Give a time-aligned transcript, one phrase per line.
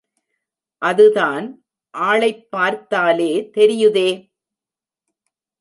[0.81, 1.45] அது தான்
[1.93, 4.09] ஆளைப் பார்த்தாலே தெரியுதே.